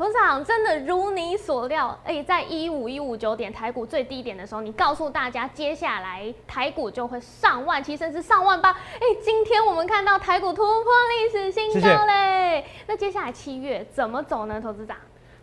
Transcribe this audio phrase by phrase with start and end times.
[0.00, 8.70] 董事长真的如你所料，哎，在一五一五九点台股最低点的时候，你告诉大家接下来台股就会上万七，甚至上万八。
[8.70, 12.64] 哎，今天我们看到台股突破历史新高嘞。
[12.86, 14.58] 那接下来七月怎么走呢？
[14.58, 14.96] 投资长？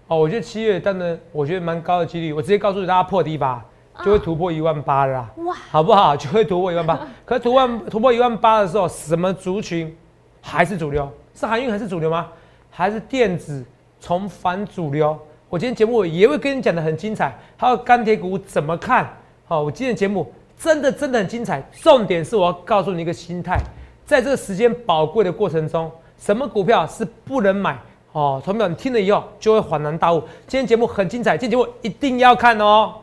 [0.07, 2.33] 哦，我觉得七月真的，我觉得蛮高的几率。
[2.33, 3.63] 我直接告诉大家破低吧，
[4.03, 5.29] 就会突破一万八啦。
[5.45, 6.17] 哇，好不好？
[6.17, 6.99] 就会突破一万八。
[7.23, 9.95] 可是突万突破一万八的时候，什么族群
[10.41, 11.07] 还是主流？
[11.35, 12.31] 是航运还是主流吗？
[12.71, 13.63] 还是电子
[13.99, 15.17] 重返主流？
[15.49, 17.33] 我今天节目也会跟你讲的很精彩。
[17.55, 19.07] 还有钢铁股怎么看？
[19.45, 21.61] 好，我今天节目真的真的很精彩。
[21.71, 23.57] 重点是我要告诉你一个心态，
[24.05, 27.77] 在这个时间宝贵的过程中，什么股票是不能买？
[28.11, 30.19] 哦，同学们听了以后就会恍然大悟。
[30.47, 32.95] 今天节目很精彩，今天节目一定要看哦。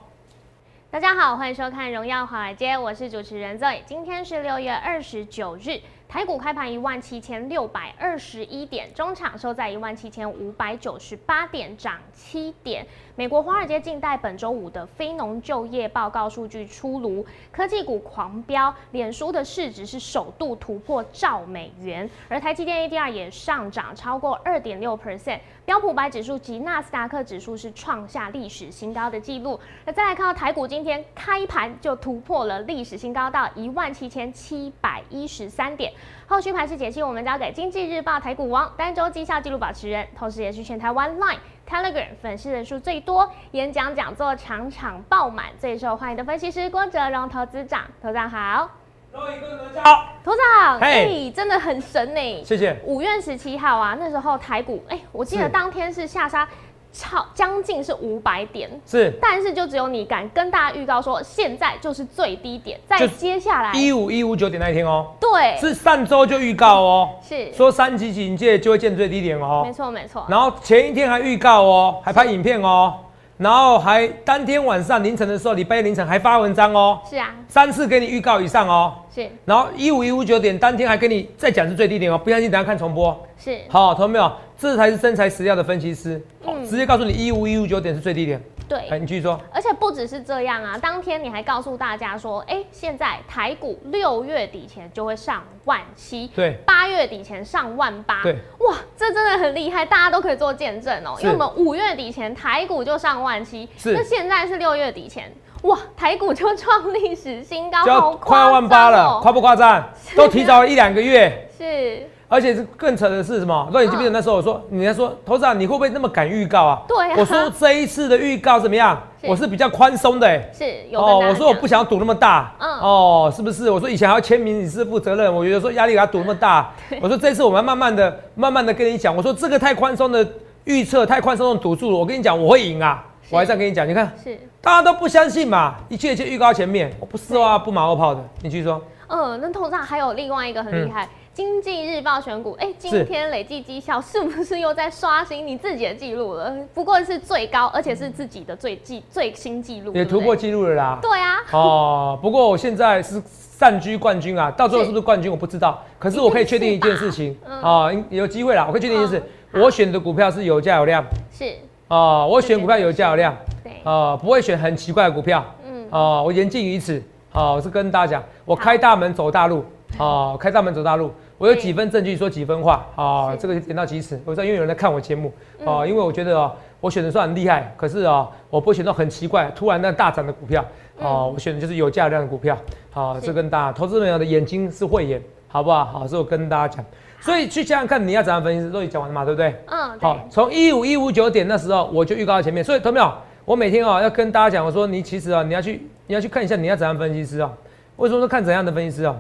[0.91, 3.81] 大家好，欢迎收看《荣耀华尔街》，我是主持人 Zoe。
[3.87, 5.81] 今天是六月二十九日。
[6.15, 12.87] 台股开盘一万七千六百二十一点，中场收在一万七千五百九十八点，涨七点。
[13.17, 29.59] 美国华尔街近代本周五的非农就业报告数据出炉，科技股狂飙，脸书的市值是首度突破兆美元，而台积电 ADR 也上涨超过二点六 percent，标普白指数及纳斯达克指数是创下历史新高的纪录。
[29.85, 35.93] 那再来看到台股今天开盘就突破了历史新高，到一万七千七百一十三点。
[36.27, 41.39] 后续盘势解析，我们交给经济日报台股王单周绩效记录保持人，同时也是全台湾 Line、
[41.69, 47.83] Telegram 粉丝人数最多、演讲讲座场场爆满、最受欢迎的分析师郭哲荣投资长。
[48.03, 48.71] 投资长好，
[49.13, 52.77] 各位观众好，投资长，哎，真的很神呢，谢谢。
[52.85, 56.49] 五月十七号啊，那时候台股，哎，我记得当天是下杀。
[56.95, 63.73] 超将近是五百点，是，但是就只有你敢跟大家预告说，现在就是最低点，在接下来。
[63.73, 67.53] 一五一五九点那一天哦，对，是上周就预告哦，是。
[67.53, 72.95] 说三级警戒就会见最低点哦，没错没错，然后前一天还预告哦，还拍影片哦。
[73.37, 77.01] 然后还当天晚上凌晨的时候，礼拜一凌晨还发文章哦。
[77.09, 78.95] 是啊，三次给你预告以上哦。
[79.15, 79.29] 是。
[79.45, 83.27] 然后一五一五九点当天还给你再讲是最低点哦，不相信等下看重播。
[83.37, 83.59] 是。
[83.69, 84.33] 好，同没有？
[84.57, 86.23] 这才是真材实料的分析师，
[86.71, 88.41] 直接告诉你一五一五九点是最低点。
[88.69, 89.41] 对，你继续说。
[89.53, 101.15] 而且不只是这样啊，当天你还告诉大家说，哎，现在台股六月底前就会上万七，对，八月底前上万八，对，哇，这真的很厉害，大家都可以做见证哦。
[101.21, 105.33] 因为我们五月底前台股就上万七，是，那现在是六月底前，
[105.63, 109.89] 哇，台股就创历史新高，好快要万八了，夸不夸张？
[110.17, 112.09] 都提早了一两个月，是。
[112.29, 113.69] 而且是更扯的是什么？
[113.73, 116.83] 那你记不记得那时候我说，你在说，投资长你会不会那么敢预告啊？
[116.89, 119.01] 对我说这一次的预告怎么样？
[119.27, 121.19] 我是比较宽松的，是有哦。
[121.29, 123.71] 我说我不想赌那么大，嗯，哦，是不是？
[123.71, 125.35] 我说以前还要签名，你是负责任。
[125.35, 126.71] 我觉得说压力给他赌那么大，
[127.01, 129.15] 我说这次我们慢慢的、慢慢的跟你讲。
[129.15, 130.27] 我说这个太宽松的
[130.65, 133.05] 预测，太宽松的赌注，我跟你讲我会赢啊！
[133.31, 138.81] 我还这样跟你讲，你看，是大家都不相信嘛，一切一切预告前面，我不是话不马后炮的，你继续说。
[139.07, 141.09] 嗯，那头上还有另外一个很厉害。
[141.35, 146.55] 经济日报选股，哎，今天累计绩效是不是又在刷新你自己的记录了？
[146.73, 150.97] 不过是最高，而且是自己的最记最新记录，也突破记录了啦。
[151.03, 151.39] 对啊。
[151.51, 153.21] 哦，不过我现在是
[153.59, 155.83] 暂居冠军啊，到最后是不是冠军我不知道。
[155.99, 159.23] 可是我可以确定一件事情啊，有机会啦，我可以确定一件事，
[159.55, 161.05] 我选的股票是有价有量。
[161.33, 161.53] 是。
[161.89, 163.37] 啊，我选股票有价有量。
[163.65, 163.73] 对。
[163.83, 165.45] 啊，不会选很奇怪的股票。
[165.67, 165.85] 嗯。
[165.91, 167.03] 啊，我言尽于此。
[167.33, 169.65] 好，我是跟大家讲，我开大门走大路。
[169.99, 171.13] 啊，开大门走大路。
[171.37, 174.21] 我有几分证据说几分话啊，这个点到即止。
[174.25, 175.33] 我知道因为有人在看我节目
[175.65, 180.65] 啊，因为我觉得啊，我选的算很厉害，可是啊，我不选到很奇怪、突然那大涨的股票
[181.01, 182.57] 啊，我选的就是有价量的股票
[182.93, 183.17] 啊。
[183.21, 185.85] 这跟大家投资人的眼睛是慧眼，好不好？
[185.85, 186.85] 好，所以我跟大家讲。
[187.21, 189.55] 所以去想想看，你要怎样分析，都已经讲完了嘛，对不对？
[189.67, 189.99] 嗯。
[189.99, 193.13] 好，从一五一五九点那时候我就预告在前面，所以同没有？
[193.45, 197.53] 我每天啊要跟大家讲，我说你其实啊你要去你要去看一下你要怎样分析师啊？
[197.97, 199.17] 为什么说看怎样的分析师啊？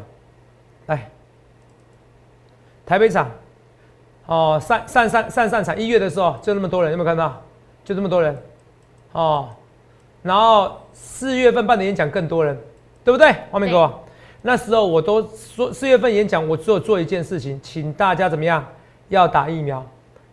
[0.86, 1.10] 来。
[2.86, 3.30] 台北场，
[4.26, 7.40] 哦，上上上上上场一月的时候就那么多人，有没有看到？
[7.84, 8.36] 就这么多人，
[9.12, 9.48] 哦，
[10.22, 12.58] 然后四月份办的演讲更多人，
[13.04, 13.34] 对不对？
[13.50, 13.92] 王明哥，
[14.40, 18.64] 那时候我都说四月份演讲，我只有做一件事情，请大家怎么样？
[19.10, 19.84] 要打疫苗，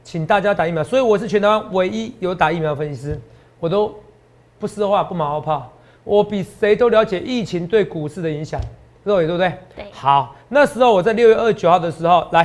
[0.01, 0.81] 请大家打疫苗。
[0.81, 3.19] 所以我是全台湾唯一有打疫苗的分析师，
[3.59, 3.93] 我都
[4.57, 5.69] 不说话不马后炮，
[6.05, 8.59] 我比谁都了解疫情对股市的影响。
[9.03, 9.53] 肉眼对不对？
[9.75, 9.85] 对。
[9.91, 12.43] 好，那时候我在六月二十九号的时候来，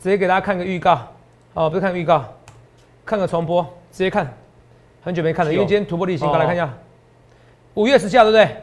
[0.00, 0.98] 直接给大家看个预告。
[1.54, 2.24] 哦，不是看预告，
[3.04, 4.30] 看个重播，直接看。
[5.02, 6.68] 很久没看了，因为今天突破历史新高，来看一下。
[7.74, 8.56] 五月十七号对不对？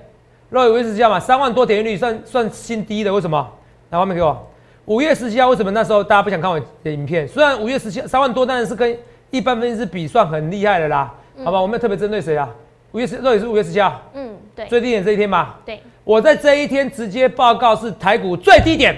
[0.49, 3.49] 肉眼五月十七号嘛，三万多点击率算算新低的，为什么？
[3.89, 4.47] 来画面给我。
[4.85, 7.27] 五月十七号为什么那时候大家不想看我的影片？
[7.27, 8.95] 虽然五月十七三万多，但是是跟
[9.31, 11.13] 一般分析师比算很厉害的啦，
[11.43, 11.59] 好吧？
[11.61, 12.47] 我们要特别针对谁啊？
[12.91, 15.55] 五月十，这也是五月十七号，嗯，对，最低点这一天嘛。
[15.65, 18.95] 对，我在这一天直接报告是台股最低点。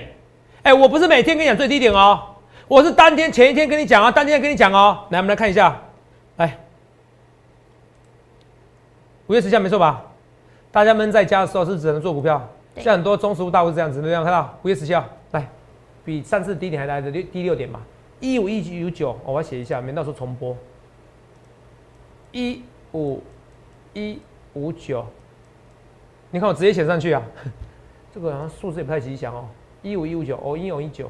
[0.63, 2.19] 哎，我不是每天跟你讲最低点哦，
[2.67, 5.05] 我是当天前一天跟你讲啊，当天跟你讲哦。
[5.09, 5.79] 来，我们来看一下，
[6.37, 6.57] 来，
[9.27, 10.03] 五月十七号没错吧？
[10.71, 14.57] 大家闷在家的时候是只能做股票，像很多中实物大户是这样子，你有没有看到？
[14.63, 15.47] 五月十七号，来，
[16.03, 17.79] 比上次低点还来的六低六点嘛，
[18.19, 20.57] 一五一五九，我要写一下，免到时候重播。
[22.31, 22.63] 一
[22.93, 23.21] 五
[23.93, 24.19] 一
[24.53, 25.05] 五九，
[26.31, 27.21] 你看我直接写上去啊，
[28.13, 29.45] 这个好像数字也不太吉祥哦。
[29.81, 31.09] 一五一五九，哦，一五一九，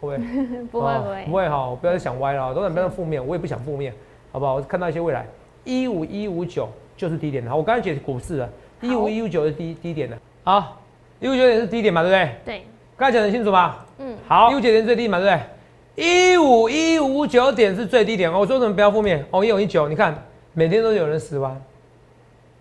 [0.00, 0.16] 不会？
[0.16, 0.20] 哦
[0.72, 3.94] 不会不会，不会哈，我不要再想歪了，都很不要负面，我也不想负面，
[4.32, 4.54] 好不好？
[4.54, 5.24] 我看到一些未来，
[5.64, 8.50] 一五一五九就是低点的，好，我刚才解股市了，
[8.80, 10.80] 一五一五九是低低点的，好，
[11.20, 12.34] 一五九点是低点嘛，对不对？
[12.44, 12.66] 对，
[12.96, 13.76] 刚才讲的清楚吗？
[13.98, 15.46] 嗯，好，一五九点最低嘛，对不对？
[15.94, 18.40] 一五一五九点是最低点哦。
[18.40, 19.44] 我说什么不要负面哦？
[19.44, 20.16] 一五一九，你看
[20.54, 21.60] 每天都有人死亡，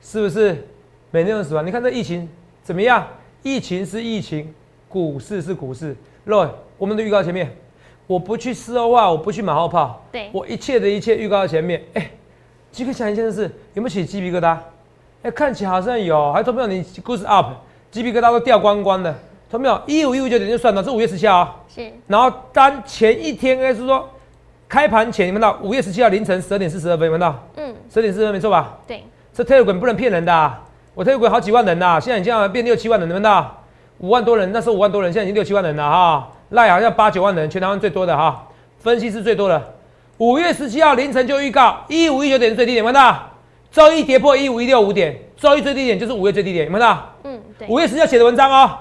[0.01, 0.67] 是不是？
[1.11, 1.65] 每天都有人死亡。
[1.65, 2.27] 你看这疫情
[2.63, 3.05] 怎么样？
[3.43, 4.53] 疫情是疫情，
[4.87, 5.95] 股市是股市。
[6.25, 6.47] Roy，
[6.77, 7.53] 我们的预告前面，
[8.07, 11.83] 我不去事后化，我不去马后炮，对我一切的一切预告在前面。
[11.95, 12.11] 哎，
[12.71, 14.57] 即刻想一件事，有没有起鸡皮疙瘩？
[15.23, 16.67] 哎，看起来好像有，还投没有？
[16.67, 17.47] 你故事 up，
[17.89, 19.13] 鸡皮疙瘩都掉光光的，
[19.49, 19.81] 投没有？
[19.85, 21.55] 一五一五九点就算了，这五月十七号啊。
[21.67, 24.07] 是，然后当前一天应该是说
[24.69, 28.77] 开盘前，你们到五月十七号凌晨十二点四十二分，你们到嗯，十二点四十二没错吧？
[28.87, 29.03] 对，
[29.33, 30.63] 这 Telegram 不能骗人的、啊，
[31.01, 33.63] 我 Telegram 好几万人呐、现在已经变六七万人，你们到
[33.97, 36.31] 五万多人，那时候五万多人，现在已经六七万人了哈。
[36.49, 39.73] 赖好像八九万人，全台湾最多的哈，分析是最多的。
[40.19, 43.31] 五月十七号凌晨就预告一五一九点是最低点，有没有到？
[43.71, 47.09] 周一跌破一五一六五点，周一最低点就是五月最低点，有没有到？
[47.23, 48.77] 嗯，对，五月十七号写的文章哦，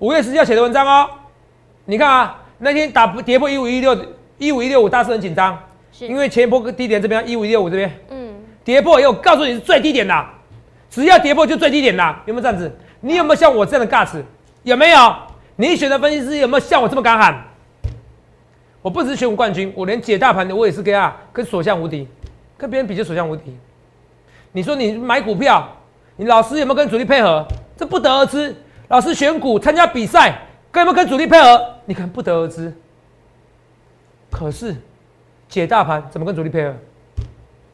[0.00, 1.08] 五月十七号写的文章哦，
[1.84, 3.96] 你看啊，那天打不跌破一五一六
[4.38, 5.56] 一五一六五，大师很紧张，
[5.92, 10.26] 是，因为前一波低点这边一五一六五这边嗯，跌破以后，告诉你是最低点的，
[10.90, 12.74] 只要跌破就最低点啦，有没有这样子？
[13.00, 14.22] 你有没有像我这样的 guts？
[14.62, 15.14] 有没有？
[15.56, 17.44] 你选的分析师有没有像我这么敢喊？
[18.82, 22.06] 我不只是选股冠军，我连解大盘的我也是跟啊，跟所向无敌，
[22.56, 23.56] 跟别人比就所向无敌。
[24.52, 25.68] 你说你买股票，
[26.16, 27.46] 你老师有没有跟主力配合？
[27.76, 28.54] 这不得而知。
[28.88, 30.38] 老师选股参加比赛，
[30.70, 31.74] 跟有没有跟主力配合？
[31.84, 32.72] 你可能不得而知。
[34.30, 34.74] 可是
[35.48, 36.74] 解大盘怎么跟主力配合？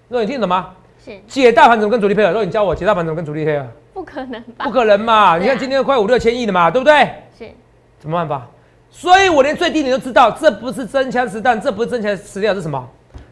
[0.09, 0.71] 那你听懂吗？
[1.05, 2.31] 是，解大盘怎么跟主力配合？
[2.33, 3.67] 若你教我解大盘怎么跟主力配合？
[3.93, 4.65] 不可能吧？
[4.65, 5.37] 不可能嘛！
[5.37, 7.09] 你看今天快五六千亿了嘛，对不对？
[7.37, 7.51] 是，
[7.99, 8.47] 怎么办法？
[8.91, 12.89] 所以我连最低点都知道，这不是真枪实弹，这不是真枪实料，是什么？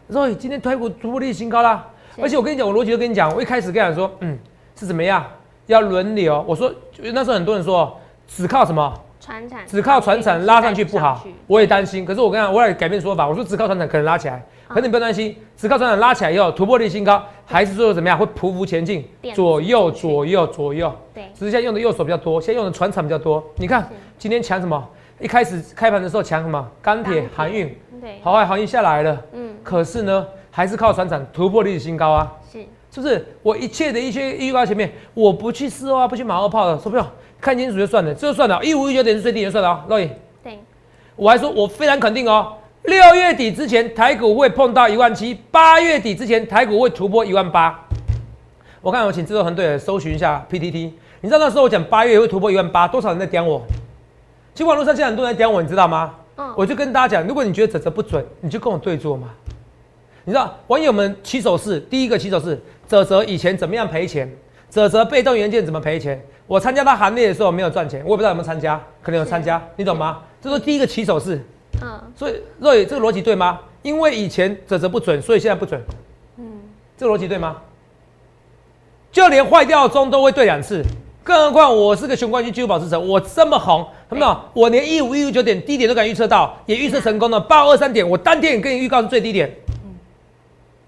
[0.09, 1.87] 所以今天台股突破历史新高啦！
[2.21, 4.37] 而且我跟你讲，我逻辑都跟你讲，我一开始跟你讲说，嗯，
[4.75, 5.25] 是怎么样？
[5.67, 6.43] 要轮流。
[6.47, 7.97] 我说那时候很多人说，
[8.27, 8.93] 只靠什么？
[9.31, 12.03] 船产，只靠船产拉上去不好，我也担心。
[12.03, 20.93] 可是我跟你讲，我也改变说法，我说只靠船产可能拉起来，可是你不要担心，只靠船产拉起来以后突破历史新高，还是说怎么样会匍匐前进左右左右左右。
[21.13, 23.41] 对，只是现在用的右手比较多，现在用的船产比较多。
[23.55, 23.87] 你看
[24.17, 24.85] 今天强什么？
[25.17, 26.67] 一开始开盘的时候强什么？
[26.81, 32.33] 钢铁、航运，对，好海航运下来了，嗯，可是呢，还是靠船产突破历史新高啊。
[32.51, 32.59] 是，
[32.91, 33.25] 是不是？
[33.41, 37.05] 我一切的一切预告前面，我不去事后啊，不去马后炮的，说不用
[37.41, 39.85] 看清楚就算了，这就算了，一五一九点是最低就算了啊。
[39.89, 40.07] 洛颖，
[40.43, 40.59] 对，
[41.15, 42.53] 我还说我非常肯定哦，
[42.83, 47.83] 六月底之前台股会碰到一万七，八月底之前台股会突破一万八。
[48.79, 53.61] 我看我请制作团队搜寻一下 PTT，你知道那时候我讲八月会突破一万八，多少人在点我？
[54.53, 56.13] 其实网络上现在很多人在点我，你知道吗？
[56.37, 59.29] 嗯，我就跟大家讲，如果你觉得泽泽不准，你就跟我对做嘛。
[60.23, 64.31] 你知道网友们起手式，第一个起手式，泽泽以前怎么样赔钱？
[64.69, 66.23] 泽泽被动元件怎么赔钱？
[66.51, 70.21] 我参加他行列的时候没有赚钱，我也不知道有没有参加，可能有参加，你懂吗？
[70.41, 71.41] 这是第一个起手式。
[71.81, 73.57] 嗯，所以若雨这个逻辑对吗？
[73.83, 75.81] 因为以前泽泽不准，所以现在不准。
[76.35, 76.59] 嗯，
[76.97, 77.55] 这个逻辑对吗？
[79.13, 80.83] 就连坏掉的钟都会对两次，
[81.23, 84.37] 更何况我是个雄冠军纪录保持者，我这么红，他们懂？
[84.53, 87.39] 我连一五一五九点低点都敢预测到，也预测成功了。
[87.39, 89.49] 八二三点，我当天也跟你预告是最低点，
[89.85, 89.95] 嗯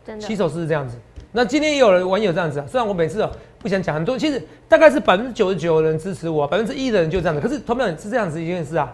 [0.05, 0.99] 真的起，手式是这样子。
[1.31, 3.31] 那今天也有人网友这样子啊，虽然我每次哦
[3.63, 7.41] 不想讲很多，其实大概是百分之九十九的人支持我，百分之一的人就这样子。
[7.41, 8.93] 可是同样是这样子一件事啊，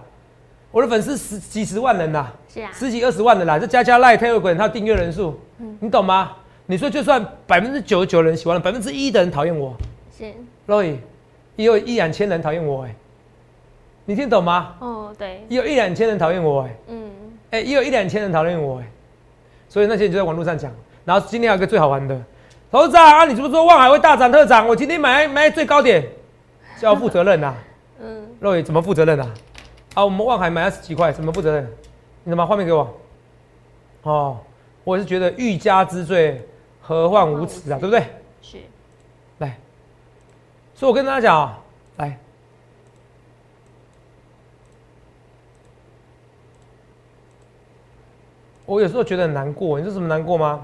[0.71, 5.37] 我的粉丝十几十万人呐、是啊，十几二十万的啦，这加加赖 Telegram 它订阅人数，
[5.79, 6.33] 你懂吗？
[6.67, 9.75] 你说就算百分之九十九人喜欢了，百分之一的人讨厌我
[10.15, 10.25] 是
[10.67, 10.97] ，，Roy，
[11.55, 12.95] 也有一两千人讨厌我哎、
[14.05, 14.75] 你听懂吗？
[14.79, 17.11] 哦，对，也有一两千人讨厌我哎、嗯，
[17.49, 18.87] 哎、也有一两千人讨厌我哎、
[19.67, 20.71] 所以那些人就在网络上讲。
[21.05, 22.15] 然后今天还有一个最好玩的，
[22.71, 24.67] 投资长啊，你是不是说望海会大涨特涨？
[24.67, 26.07] 我今天买买最高点，
[26.79, 27.57] 就要负责任呐、啊。
[27.99, 29.33] 嗯，Roy 怎么负责任啊？
[29.95, 31.67] 啊，我们望海买二十几块，怎么负责任？
[32.23, 32.95] 你怎么画面给我？
[34.03, 34.37] 哦，
[34.83, 36.47] 我是觉得欲加之罪，
[36.79, 38.03] 何患无辞啊，对不对？
[38.43, 38.57] 是，
[39.39, 39.57] 来，
[40.75, 41.59] 所以我跟大家讲啊，
[41.97, 42.19] 来，
[48.67, 50.63] 我有时候觉得很难过，你知道什么难过吗？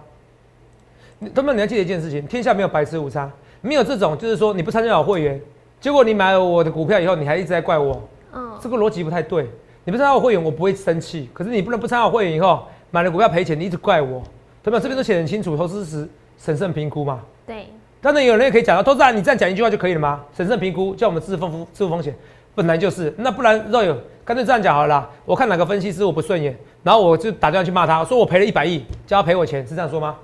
[1.26, 3.30] 你他们你要记得一件事情，天下没有白吃午餐，
[3.62, 5.42] 没有这种就是说你不参加我会员，
[5.82, 8.00] 结果你买了我的股票以后，你还一直在怪我，
[8.32, 9.50] 嗯，这个逻辑不太对。
[9.84, 14.22] 你不参加我会员，我不会生气，可是你不能不参加我会员以后买了股票赔钱，你一直怪我，
[14.64, 14.80] 对吧？
[14.80, 17.22] 这边都写得很清楚，投资时审慎评估嘛。
[17.48, 17.68] 对，
[18.02, 20.24] 当然有人也可以讲到，投资啊你这样讲一句话就可以了吗？
[20.36, 22.16] 审慎评估，叫我们自负风自负风险，
[22.56, 23.14] 本来就是。
[23.18, 30.16] 那不然若有干脆这样讲好了啦，我看哪个分析师我不顺眼，然后我就打电话去骂他，说我赔了一百亿，叫他赔我钱，是这样说吗？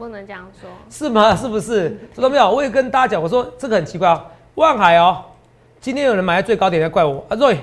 [0.00, 0.70] 嗯，不能这样说。
[0.88, 1.36] 是吗？
[1.36, 1.90] 是不是？
[2.14, 2.50] 知道没有？
[2.50, 5.22] 我也跟大家讲，我说这个很奇怪啊，万海哦，
[5.78, 7.58] 今天有人买在最高点在怪我啊，瑞，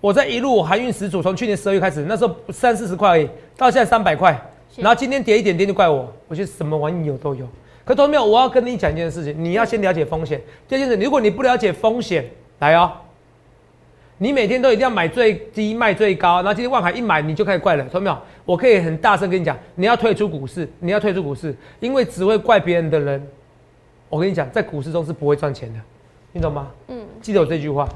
[0.00, 4.40] 我在一路航运始祖，从去年十二月开始，那时候三四十块而已，到现在三百块，
[4.76, 7.46] 然后今天跌一点点就怪我，我觉得什么玩意有都有。
[7.84, 10.40] 可同没有，我要跟你讲一件事情，你要先了解风险。
[10.66, 12.24] 第二件事，如果你不了解风险，
[12.60, 12.92] 来哦，
[14.22, 18.16] 你每天都一定要买最低卖最高，然后今天万海一买你就开始怪了，懂没有？
[18.44, 23.20] 我可以很大声跟你讲，你要退出股市，你要退出股市，因为只会怪别人的人，
[24.08, 25.80] 我跟你讲，在股市中是不会赚钱的，
[26.30, 26.68] 你懂吗？
[26.86, 27.88] 嗯，记得我这句话，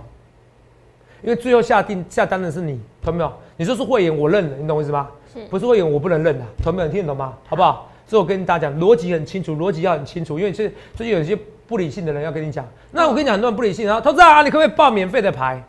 [1.23, 3.33] 因为最后下定下单的是你，懂没有？
[3.56, 5.09] 你说是会员，我认了，你懂我意思吗？
[5.33, 6.88] 是，不是会员我不能认的，懂没有？
[6.88, 7.35] 你听得懂吗？
[7.47, 7.88] 好不好？
[8.04, 12.66] 所以我跟大家讲，逻辑很清楚，逻辑要很清楚，因为是最近有一些不理性的人要跟你讲。
[12.90, 15.62] 那我跟你讲，很多人不理性，然后投资啊，你可不可以报免费的牌？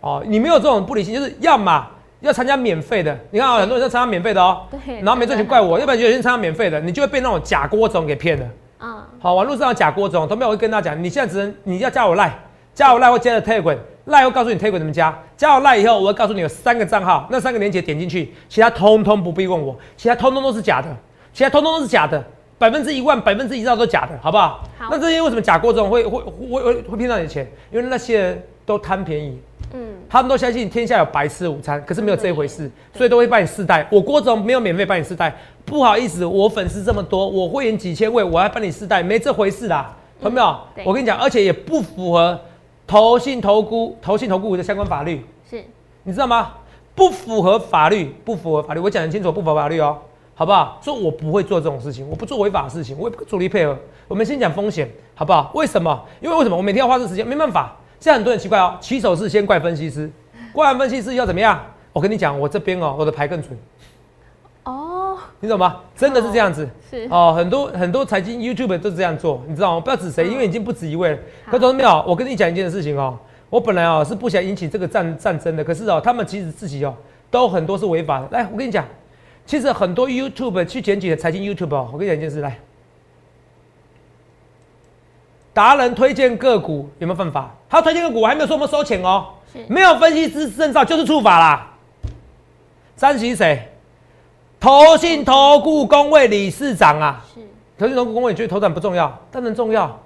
[0.00, 1.86] 哦，你没有这种不理性，就是要么
[2.20, 3.16] 要参加免费的。
[3.30, 8.46] 你看啊，很多人在参加免费的哦，对然后没赚钱怪我，要不然有些人参加免费的，你就会被那种假锅种给骗了。
[8.80, 10.48] 嗯，好，网络上的假锅种，都没有？
[10.48, 12.32] 我会跟大家讲，你现在只能你要加我赖，
[12.74, 13.76] 加我赖或加了 Telegram，
[14.06, 20.88] 赖会告诉你 Telegram 怎么加，加我赖以后，我会告诉你有三个账号，那三个链接点进去，其他通通不必问我，其他通通都是假的，
[21.34, 22.24] 其他通通都是假的，
[22.58, 24.62] 百分之一万、百分之一兆都假的，好不好？
[24.78, 27.46] 好那这些为什么假锅种会会会会会骗到你的钱？
[27.70, 29.38] 因为那些人都贪便宜，
[29.72, 33.86] 嗯，他们都相信天下有白吃午餐，可是没有这一回事，所以都会帮你试戴。
[33.90, 35.34] 我郭总没有免费帮你试戴，
[35.64, 40.56] 不好意思，我粉丝这么多，我会员几千位，我还帮你试戴，没这回事啦，懂没有？
[40.74, 42.38] 对我跟你讲，而且也不符合
[42.86, 45.62] 投信投顾、投信投顾的相关法律，是，
[46.02, 46.52] 你知道吗？
[46.94, 49.96] 不符合法律，不符合法律，我讲很清楚，不符合法律哦，
[50.34, 50.78] 好不好？
[50.82, 53.76] 所以我不会做这种事情，我不做违法的事情，我也不主力配合。
[54.08, 55.52] 我们先讲风险，好不好？
[55.54, 56.04] 为什么？
[56.20, 56.56] 因为为什么？
[56.56, 57.76] 我每天要花这时间，没办法。
[58.00, 60.10] 现在很多人奇怪哦，起手是先怪分析师，
[60.52, 61.60] 怪完分析师要怎么样？
[61.92, 63.58] 我跟你讲，我这边哦，我的牌更准，
[64.64, 65.80] 哦，你懂吗？
[65.94, 66.66] 真的是这样子。
[66.90, 69.80] 是，哦，很多很多财经 YouTube 都是这样做，你知道吗？
[69.80, 71.18] 不要指谁，嗯因为已经不止一位了。
[71.44, 72.04] 好可同没有？
[72.06, 73.18] 我跟你讲一件事情哦，
[73.50, 76.94] 我本来哦是不想引起这个战战争的，可是哦，他们其实自己哦
[77.30, 78.28] 都很多是违法的。
[78.30, 78.84] 来，我跟你讲，
[79.44, 82.58] 其实很多 YouTube 去检举的财经 YouTube 哦，我跟你讲一件事，来，
[85.52, 87.54] 达人推荐个股有没有犯法？
[87.68, 91.70] 他推荐个股，我还没有说我们收钱哦，是，没有分析师证照就是触法啦。
[92.96, 93.68] 三喜谁？
[94.58, 97.24] 投信投顾工会理事长啊。
[97.34, 97.40] 是，
[97.78, 99.98] 投信投顾工会觉得投产不重要，当然重要。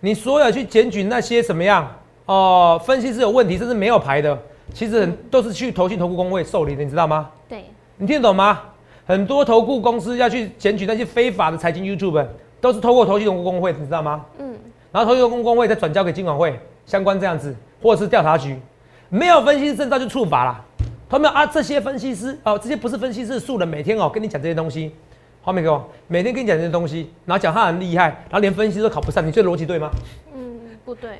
[0.00, 1.88] 你所有去检举那些什么样
[2.26, 4.38] 哦、分析师有问题，甚至没有牌的，
[4.72, 7.28] 其实很都是去投信投顾工会受理的，你知道吗？
[7.48, 7.64] 对，
[7.96, 8.60] 你听得懂吗？
[9.04, 12.24] 很多投顾公司要去检举那些非法的财经 YouTube，
[12.60, 14.24] 都是透过投信投顾工会，你知道吗？
[14.38, 14.54] 嗯，
[14.92, 18.60] 然后投信投顾工会再转交给金管会相关这样子，或者是调查局，
[19.08, 20.64] 没有分析师证照就处罚啦。
[21.08, 24.94] 他们啊，这些分析师哦，这些不是分析师素人，每天哦跟你讲这些东西，
[25.42, 29.90] 画面给我，每天跟你讲这些东西，然后讲他很厉害，然后连分析都考不上，你觉得逻辑对吗？
[30.34, 31.18] 嗯，不对，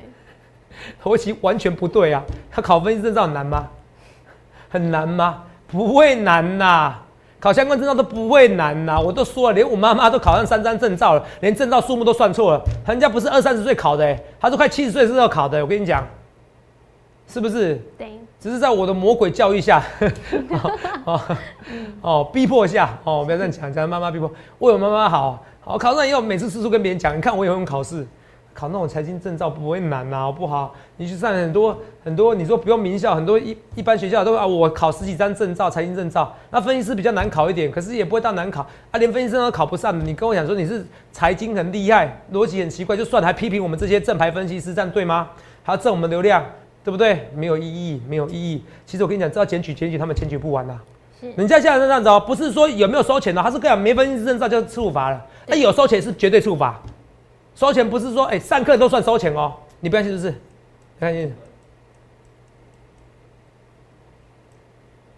[1.03, 2.23] 逻辑完全不对啊！
[2.49, 3.67] 他考分析证照很难吗？
[4.69, 5.43] 很难吗？
[5.67, 6.99] 不会难呐、
[7.41, 12.63] 考相关证照都不会难呐、我都说了，连我妈妈都考上三张证照了，连证照数目都算错了。
[12.85, 16.07] 人家不是二三十岁考的、欸，他都快七十岁的时候考的、我跟你讲，
[17.27, 17.81] 是不是？
[17.97, 19.83] 对，只是在我的魔鬼教育下，
[20.53, 20.71] 哦
[21.05, 21.21] 哦
[22.01, 28.05] 哦，逼迫下，哦，不要这样讲，讲妈妈逼迫，为我妈妈好，好考上以后，每次四处跟别人讲，你看我也会用考试，
[28.53, 30.73] 考那种财经证照不会难呐、好不好？
[30.97, 45.29] 你去上很多很多，你说不用名校，很多一一般学校都啊，我考十几张证照，财经证照，那分析师比较难考一点，可是也不会到难考啊，连分析师都考不上的，你跟我讲说你是财经很厉害，逻辑很奇怪，就算了还批评我们这些正牌分析师，这样对吗？
[45.63, 46.43] 还要挣我们流量？
[46.83, 47.29] 对不对？
[47.35, 48.63] 没有意义，没有意义。
[48.87, 50.79] 其实我跟你讲，只要检举检举，他们检举不完呐、
[51.19, 55.23] 是，人家现在是这样子哦，不是说有没有收钱的，他是跟你讲没分析师证照就处罚了。
[55.45, 56.81] 那、对有收钱是绝对处罚，
[57.55, 60.41] 收钱不是说哎、上课都算收钱哦，你不相信是不是？
[60.99, 61.31] 看见？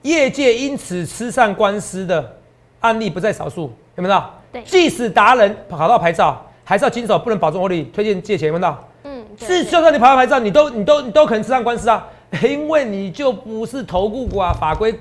[0.01, 2.37] 业界因此吃上官司的
[2.81, 4.33] 案例不在少数，有没有到？
[4.51, 8.87] 对即使达人考到牌照，还是要谨守，不能保证获利，推荐借钱，有没有到？
[9.03, 12.05] 嗯，是，就算你考到牌照，你都你都你都可能吃上官司啊，
[12.43, 14.93] 因为你就不是投顾啊法规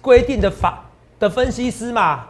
[0.00, 0.84] 规定的法
[1.18, 2.26] 的分析师嘛。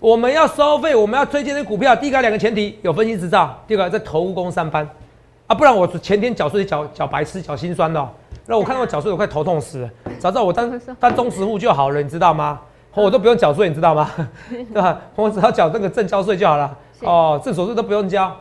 [0.00, 4.88] 我们要收费，我们要推荐的股票，第一个两个前提有分析执照，第二个在投工上班
[5.46, 8.08] 啊，不然我前天缴税缴缴白痴缴心酸的哦、
[8.46, 12.58] 那我看到我缴税我快头痛死了，早知道我当当中实户就好了，你知道吗？
[12.94, 14.10] 我都不用缴税，你知道吗？
[14.72, 14.98] 对吧？
[15.14, 16.76] 我只要缴那个证交税就好了。
[17.02, 18.34] 哦，正所税都不用交。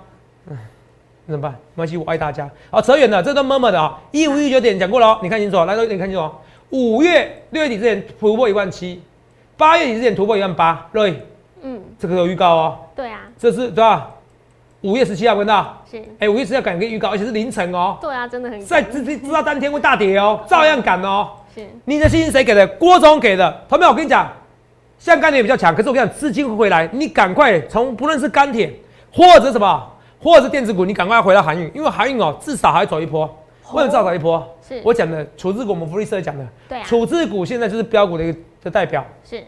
[0.49, 0.57] 嗯
[1.25, 1.51] 那怎么办？
[1.75, 2.49] 没关系，我爱大家。
[2.71, 3.99] 好，扯远了，这都默默的啊。
[4.11, 6.33] 一五一九点讲过了哦，你看清楚哦，来，都你看清楚哦。
[6.71, 8.99] 五月六月底之前突破一万七，
[9.55, 11.15] 八月底之前突破一万八，热议
[11.61, 12.79] 嗯，这个有预告哦。
[12.95, 14.09] 对啊，这是对吧？
[14.81, 21.31] 五月十七号跟到，是，哎，五月十七号赶个预告，而且是凌晨哦，对啊，真的很在知知知道当天会大跌哦， 照样赶哦。
[21.53, 22.65] 是，你的信心谁给的？
[22.65, 23.51] 郭总给的。
[23.67, 24.31] 同学们，我跟你讲，
[24.97, 28.73] 现在钢铁比较强，可是我跟你讲，资金会回来，你赶快从不论是钢铁
[29.11, 33.25] 或者什么，或者是电子股，你赶快回到航运，因为航运哦，至少还要走一波。
[33.73, 34.47] 为什么至少走一波？
[34.65, 39.03] 是我讲的处置股，我们福利社讲的，对啊，处置股现在就是标股的一个的代表。
[39.23, 39.43] 是，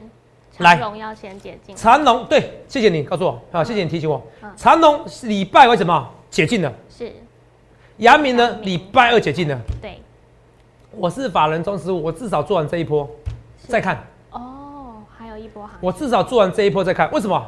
[0.62, 4.50] 来要先解禁，长隆，对，谢谢你告诉我啊，谢谢你提醒我嗯。
[4.56, 6.72] 长隆礼拜为什么解禁了？
[6.90, 7.12] 是，
[7.98, 9.58] 阳明呢礼拜二解禁了。
[9.82, 10.00] 对，
[10.92, 13.10] 我是法人中十五，我至少做完这一波
[13.68, 14.04] 再看。
[14.32, 17.46] 哦，还有一波行情，我至少做完这一波再看，为什么？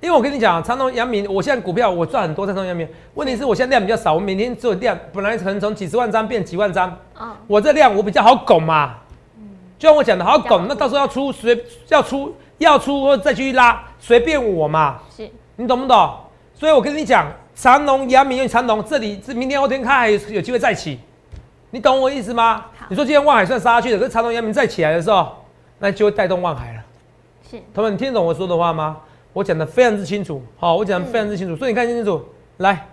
[0.00, 2.88] 因为我跟你讲，长隆、阳明，我现在股票我赚很多，长隆、阳明。
[3.12, 8.94] 问题是我现在量比较少，我每天只有量，本来可能从几十万张变几万张，嗯，我这量我比较好拱嘛。
[9.80, 16.14] 就像我讲的，好比较好拱，那到时候要出随要出要出或者再继续拉，随便我嘛，是，你懂不懂？
[16.54, 21.00] 所以我跟你讲，长隆、阳明、长隆这里是明天后天看还有有机会再起，
[21.70, 22.66] 你懂我意思吗？
[22.90, 25.34] 你说今天望海算杀下去的，可是长隆、阳明再起来的时候，
[25.78, 26.82] 那就会带动望海了。
[27.50, 28.98] 是，同学们，你听得懂我说的话吗？
[29.32, 32.22] 我讲的非常之清楚，好，我讲的非常之清楚，所以你看清楚。
[32.58, 32.86] 来，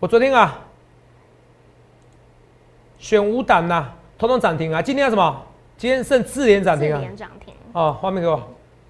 [0.00, 0.58] 我昨天啊，
[2.98, 3.86] 选五档呐，
[4.18, 4.82] 统统涨停啊。
[4.82, 5.44] 今天要什么？
[5.78, 6.98] 今天剩四连涨停啊。
[6.98, 8.42] 连涨停，哦，画面给我，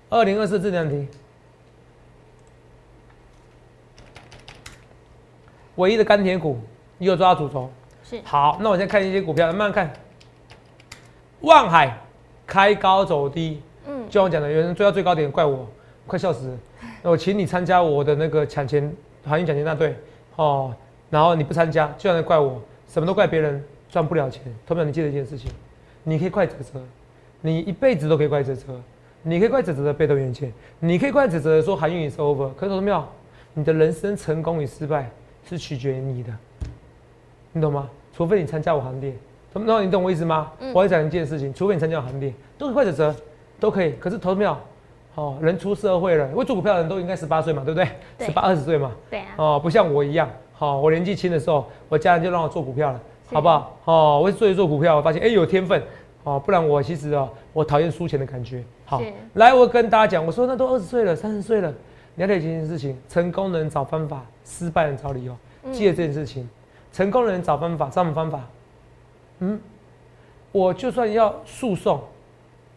[0.08, 1.06] 二零二四四连涨停。
[5.76, 6.58] 唯一的钢铁股，
[6.96, 7.70] 你有抓到主轴。
[8.02, 9.92] 是，好，那我先看一些股票，慢慢看。
[11.42, 11.94] 望海
[12.46, 15.68] 开高走低，嗯，就像我讲的，有人追到最高点，怪我，
[16.06, 16.58] 快笑死了。
[17.02, 18.90] 那我请你参加我的那个抢钱
[19.26, 19.94] 航运抢钱大队
[20.36, 20.74] 哦，
[21.10, 24.42] 然后你不参加，就像怪我，什么都怪别人赚不了钱。
[24.66, 25.50] 同学们，你记得一件事情，
[26.08, 26.80] 你可以怪泽泽，
[27.42, 28.64] 你一辈子都可以怪泽泽，
[29.22, 33.02] 你可以怪泽泽的被动元件，你可以怪泽泽说韩运是 over，可是同学们，
[33.52, 35.10] 你的人生成功与失败
[35.46, 36.32] 是取决于你的，
[37.52, 37.90] 你懂吗？
[38.16, 39.12] 除非你参加我行列，
[39.52, 40.50] 同学们，你懂我意思吗？
[40.60, 43.14] 嗯我要讲一件事情，除非你参加我行列，都可以怪泽泽，
[43.60, 43.92] 都可以。
[44.00, 44.58] 可是投票，
[45.14, 47.86] 哦，人出社会了，会做股票的人都应该十八岁嘛，对不对？
[48.16, 53.76] 对十八二十岁嘛，对啊，哦，不像我一样，好、我年纪轻的时候，我家人就让我做股票了，是好不好？
[53.84, 55.82] 哦，我做一做股票，我发现哎、有天分，
[56.24, 58.62] 哦，不然我其实哦，我讨厌输钱的感觉。
[58.84, 59.02] 好，
[59.34, 61.72] 来，我跟大家讲，我说那都二十岁了，三十岁了，
[62.14, 66.48] 你要了解一件事情，成功的人找方法，失败人找理由，嗯记得这件事情，
[66.92, 68.40] 成功的人找方法，找什么方法？
[69.40, 69.60] 嗯，
[70.50, 72.00] 我就算要诉讼，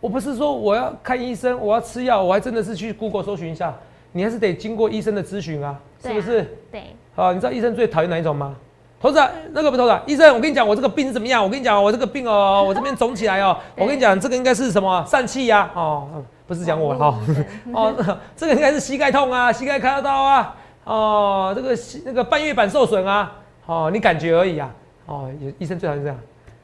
[0.01, 3.73] 我不是说我要看医生，我要吃药，我还真的是去 Google 搜寻一下，
[4.11, 6.45] 你还是得经过医生的咨询啊，是不是？
[6.71, 6.83] 对，
[7.15, 8.55] 好，你知道医生最讨厌哪一种吗？
[9.01, 11.43] 头子啊，那个不是头子啊，医生，我跟你讲，我这个病是怎么样？
[11.43, 15.71] 我跟你讲，我这个病哦，我这边肿起来哦， 我跟你讲，这个应该是什么疝气呀？
[15.73, 16.07] 哦，
[16.45, 17.07] 不是讲我哈、
[17.73, 23.31] 哦，哦，这个应该是膝盖痛啊，膝盖开刀啊，哦，这个膝那个半月板受损啊，
[23.65, 24.69] 哦，你感觉而已啊，
[25.07, 26.17] 哦，也医生最好是这样。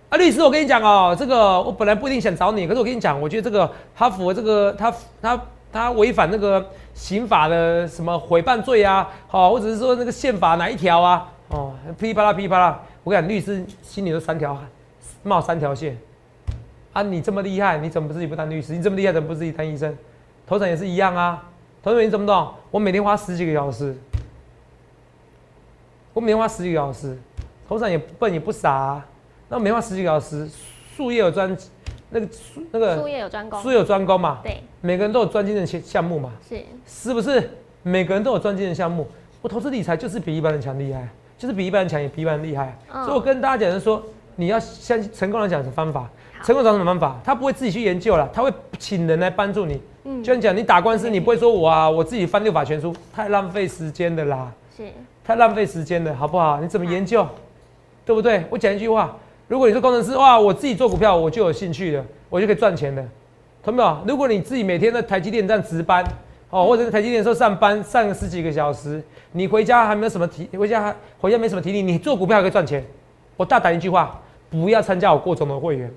[0.10, 5.42] 啊，律师，我跟你讲哦，这个我本来不一定想找你，可是我跟你讲，我觉得这个他符合这个他他
[5.74, 14.58] 他违反那个刑法的什么诽谤罪啊，好、或者是说那个宪法哪一条啊，哦，噼里啪啦噼里啪啦，我跟你讲，律师心里都三条
[15.24, 15.98] 冒三条线。
[16.94, 18.74] 啊，你这么厉害，你怎么自己不当律师？
[18.74, 19.96] 你这么厉害，怎么不自己当医生？
[20.46, 21.48] 头长也是一样啊。
[21.84, 22.54] 头长你怎么懂？
[22.72, 23.96] 我每天花十几个小时，
[26.14, 27.18] 我每天花十几个小时，
[27.68, 29.06] 头长也不笨也不傻、啊。
[29.48, 30.50] 那我每天花十几个小时，
[30.96, 31.56] 术业有专，
[32.10, 37.50] 那个术那术个业有专攻术，业有专攻嘛，对，每个人都有专精的项项目嘛，是，是不是？
[37.84, 39.08] 每个人都有专精的项目。
[39.42, 41.08] 我投资理财就是比一般人强厉害，
[41.38, 42.78] 就是比一般人强，也比一般人厉害。
[42.94, 44.02] 嗯所以我跟大家讲的是说，
[44.36, 46.10] 你要相信成功人讲的方法，
[46.44, 47.20] 成功找什么方法？
[47.24, 49.82] 他不会自己去研究了，他会请人来帮助你。
[50.06, 54.84] 嗯就像讲你打官司，你不会说我啊，我自己翻六法全书，太浪费时间的啦，是，
[55.24, 56.60] 太浪费时间了，好不好？
[56.62, 57.28] 你怎么研究？
[58.06, 58.46] 对不对？
[58.50, 59.16] 我讲一句话，
[59.50, 63.04] 如果你是工程师，哇，我自己做股票，我就有兴趣了，我就可以赚钱了，
[63.62, 63.98] 懂没有？
[64.08, 66.06] 如果你自己每天在台积电这样值班，
[66.50, 72.86] 哦，或者是台积电的时候上班上个十几个小时，你回家还没有什么体，回家还回家没什么体力，你做股票还可以赚钱。
[73.36, 75.92] 我大胆一句话，不要参加我郭总的会员，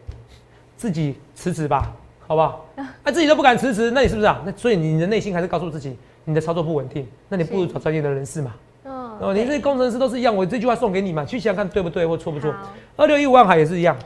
[0.76, 1.92] 自己辞职吧，
[2.26, 2.66] 好不好？
[3.04, 4.42] 那自己都不敢辞职，那你是不是啊？
[4.44, 8.54] 那所以你的内心还是告诉自己，你的操作不稳定，那你不如找专业的人士嘛。
[8.84, 12.52] 嗯，哦，你这些工程师都是一样，我这句话送给你嘛，去想想看对不对或错不错。
[12.96, 13.96] 二六一五万海也是一样，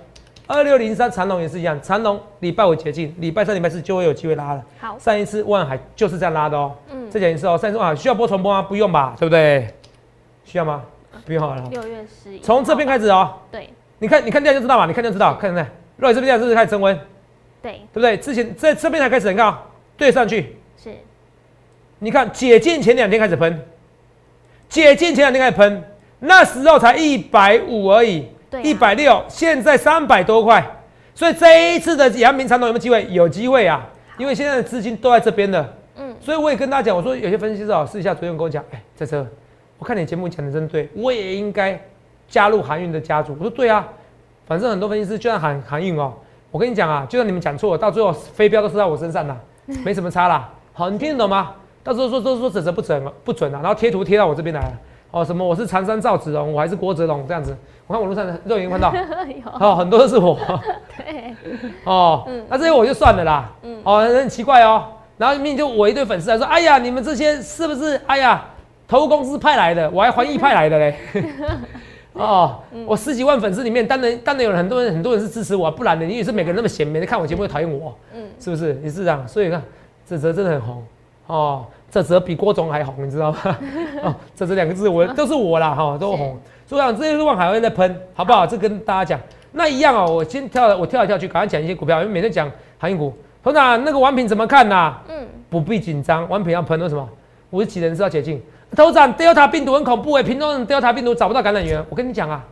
[0.46, 4.62] 二六零三长龙也是一样，长龙礼拜五解禁，礼拜三、礼拜四就会有机会拉了。
[4.78, 6.74] 好，上一次万海就是这样拉的哦。
[6.92, 8.62] 嗯，再讲一次哦，上一次万海需要播重播吗？
[8.62, 9.66] 不用吧，对不对？
[10.44, 10.82] 需要吗？
[11.24, 11.64] 不用好了。
[11.70, 15.70] 六月十一，从这边开始哦，对你看，你看量就知道嘛，你看就知道，看见没？
[15.96, 16.94] 若你这边量是不是开始升温，
[17.62, 18.16] 对对不对？
[18.18, 19.62] 之前在这边才开始，你看啊，
[19.96, 20.90] 对上去，是，
[22.00, 23.66] 你看解禁前两天开始喷，
[24.68, 25.82] 解禁前两天开始喷，
[26.18, 30.64] 那时候才一百五而已，对啊一百六，现在三百多块，
[31.14, 33.06] 所以这一次的阳明长隆有没有机会？
[33.10, 33.84] 有机会啊，
[34.16, 39.26] 因为现在的资金都在这边的，嗯，所以我也跟大家讲，我说有些分析师啊，私底下昨天跟我讲，哎、在这，
[39.78, 41.80] 我看你节目讲的真对，我也应该
[42.28, 43.34] 加入航运的家族。
[43.38, 43.86] 我说对啊，
[44.46, 46.12] 反正很多分析师就算喊航运哦，
[46.50, 49.36] 我跟你讲啊，就算你们讲错，到最后飞镖都是在我身上啦，
[49.84, 50.48] 没什么差啦。
[50.72, 51.54] 好，你听得懂吗？
[51.82, 54.72] 到时候说都说指责不准不准啊，然后贴图贴到我这边来了。
[55.14, 57.56] 哦，什么我是长山赵子龙，我还是郭泽龙这样子。
[57.86, 58.92] 我看网络上肉眼看到，
[59.60, 60.36] 哦，很多都是我。
[60.98, 61.32] 对，
[61.84, 63.48] 哦，嗯那这些我就算了啦。
[63.62, 64.84] 嗯哦，很奇怪哦。
[65.16, 68.00] 然后明明就我一堆粉丝来说，哎呀，你们这些是不是？
[68.06, 68.44] 哎呀，
[68.88, 70.96] 投公司派来的，我还环艺派来的嘞。
[72.14, 78.80] 哦，嗯我十几万粉丝里面，当然当然有很多人很多人是支持我，不然的你也是每个人那么闲，每天看我节目会讨厌我，嗯，是不是？
[78.82, 79.28] 也是这样。
[79.28, 79.62] 所以看
[80.04, 80.84] 泽泽真的很红
[81.28, 83.38] 哦，泽泽比郭总还红，你知道吗？
[84.02, 86.36] 哦，这这两个字我都是我啦哈，都红。
[86.66, 88.44] 所以这些望海会在喷，好不好？
[88.44, 89.20] 这跟大家讲。
[89.52, 93.14] 那一样哦，我先跳了，我跳来跳去，赶快讲一些股票，因为每天讲航运股。
[93.44, 97.08] 头长，那个王品怎么看呐、嗯，不必紧张，王品要喷为什么？
[97.50, 98.42] 五十几人是要解禁。
[98.74, 101.80] 头长，Delta 病毒很恐怖哎，屏东人 Delta 病毒找不到感染源。
[101.88, 102.44] 我跟你讲啊，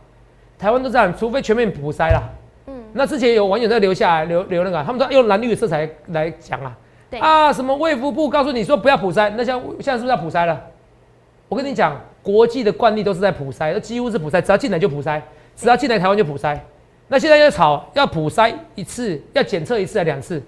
[0.57, 2.21] 台湾都这样，除非全面普筛啦。
[2.67, 6.73] 嗯，那之前有网友在留下来留留那个啊，他们说用蓝绿的色彩来讲啊，
[7.13, 10.59] 对啊，什么卫福部告诉你说不要普筛，那像现在是不是要普筛了？
[11.47, 15.21] 我跟你讲，国际的惯例都是在普筛，都几乎是普筛，只要进来就普筛，
[15.55, 16.57] 只要进来台湾就普筛。
[17.09, 20.41] 那现在要吵要普筛一次，要检测一次还两次，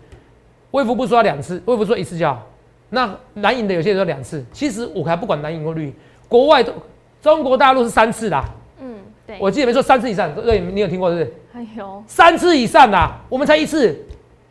[0.72, 2.42] 卫福部说要两次，卫福说一次就好。
[2.90, 5.94] 那蓝营的有些人说两次，其实我还不管蓝营或绿，
[6.28, 6.74] 国外都
[7.22, 8.44] 中国大陆是三次啦，
[8.82, 8.96] 嗯，
[9.28, 11.34] 对，我记得没错，三次以上，对，你有听过是不是？
[11.54, 13.96] 哎呦，三次以上啦，我们才一次。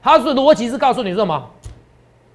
[0.00, 1.50] 他说逻辑是告诉你说什么？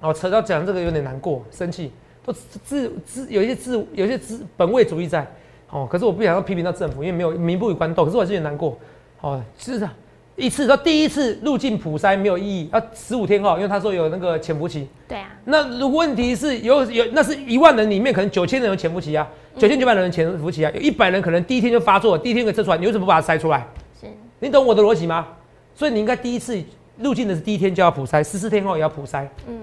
[0.00, 1.92] 哦，扯到讲这个有点难过，生气，
[2.24, 5.26] 都自自自有一些自有一些自本位主义在。
[5.70, 8.04] 哦，可是我不想要批评到政府，因为没有民不与官斗。
[8.04, 8.76] 可是我还是有点难过。
[9.20, 9.88] 哦，是的，
[10.34, 14.88] 一次到第一次入境普筛没有意义，要十五天后，因为他说有那个潜伏期。
[15.06, 23.66] 对啊，那如果问题是有有那是一万人里面可能九千人有潜伏期啊，九千九百人有潜伏期啊，有一百人可能第一天就发作，第一天可以测出来，你为什么不把它筛出来？
[24.00, 24.06] 是，
[24.40, 25.28] 你懂我的逻辑吗？
[25.74, 26.60] 所以你应该第一次
[26.98, 29.26] 入境的是第一天就要普筛，十四天后也要普筛。
[29.46, 29.60] 嗯，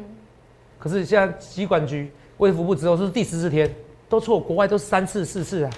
[0.79, 3.69] 可是现在疾管局、卫福部之后是第十四天，
[4.07, 5.69] 都错，国外都三次、四次啊。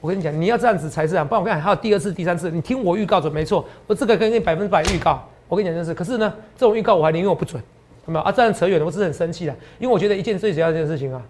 [0.00, 2.50] 我跟你讲，你要这样子才是啊，不然我跟你讲还有第二次、第三次。
[2.50, 5.22] 你听我预告准没错，我这个跟你百分之百预告。
[5.48, 7.60] 我跟你讲真是，可是呢，这种预告我还宁愿我不准，
[8.06, 8.30] 有没有啊？
[8.30, 11.22] 这样扯远了，我只是很生气的，因为我觉得一件最主要的一件事情啊，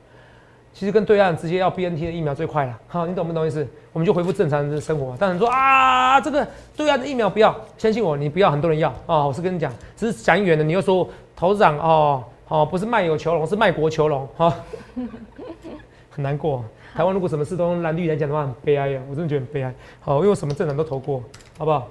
[0.74, 2.78] 其实跟对岸直接要 BNT 的疫苗最快了。
[2.88, 3.66] 好，你懂不懂意思？
[3.92, 5.16] 我们就恢复正常的生活。
[5.16, 14.54] 当然说啊，这个对岸的疫苗不要，相信我，你不要，很多人要啊、我是跟你讲，只是讲远了，你又说头长哦哦，不是卖友求荣，是卖国求荣哈，
[16.10, 16.64] 很难过。
[16.94, 19.74] 台湾如果什么事都用蓝绿来讲的话，很悲哀呀，我真的觉得很悲哀。
[20.00, 21.22] 好，因为我什么政党都投过，
[21.58, 21.88] 好不好？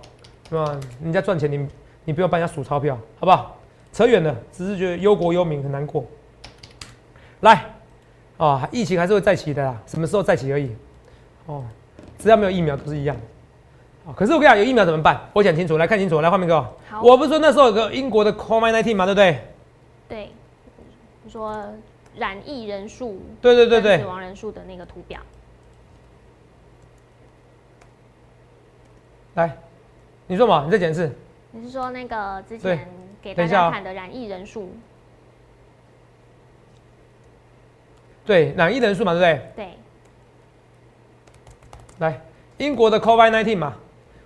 [0.50, 0.80] 对吧？
[1.04, 1.68] 人家赚钱，你
[2.06, 3.58] 你不要帮人家数钞票，好不好？
[3.92, 6.04] 扯远了，只是觉得忧国忧民很难过。
[7.42, 7.66] 来，
[8.38, 10.76] 啊、疫情还是会再起的啦，什么时候再起而已。
[11.46, 11.64] 哦，
[12.18, 13.16] 只要没有疫苗都是一样。
[14.06, 15.20] 啊，可是我跟你讲，有疫苗怎么办？
[15.34, 16.62] 我讲清楚，来看清楚，来画面给我。
[16.90, 19.40] 好，我不是说那时候有个英国的 COVID-19 嘛，对不对？
[20.08, 20.32] 对，你
[21.36, 21.70] 说
[22.16, 25.20] 染疫人数，对对对对死亡人数的那个图表，
[29.34, 29.58] 来，
[30.28, 30.64] 你说嘛？
[30.64, 31.14] 你再讲一次。
[31.52, 32.88] 你是说那个之前
[33.22, 34.70] 给大家看的染疫人数？
[38.26, 39.50] 对，染疫人数嘛，对不对？
[39.58, 39.74] 对，
[42.00, 42.22] 来，
[42.60, 43.76] 英国的 COVID-19 嘛，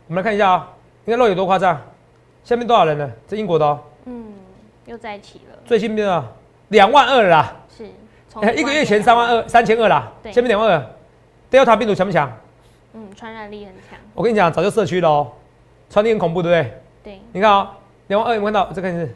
[0.08, 1.82] 我们来看一下啊、你看漏有多夸张？
[2.44, 3.12] 下面多少人呢？
[3.28, 4.32] 这英国的哦，嗯，
[4.86, 6.32] 又在一起了，最新的啊，
[6.70, 7.86] 两万二啦，是，
[8.56, 10.86] 一个月前三万二，三千二啦，对下面两万二。
[11.52, 12.32] Delta 病毒强不强？
[12.94, 15.32] 嗯，传染力很强，我跟你讲，早就社区了哦，
[15.90, 16.82] 传递很恐怖，对不对？
[17.04, 17.76] 对，你看啊、
[18.08, 18.72] 两万二，有没有看到？
[18.72, 19.16] 这个是，